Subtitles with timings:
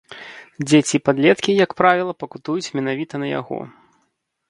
[0.67, 3.65] Дзеці і падлеткі, як правіла, пакутуюць менавіта на яго.